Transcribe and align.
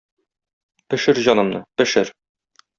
Пешер 0.95 1.23
җанымны, 1.29 1.63
пешер! 1.83 2.15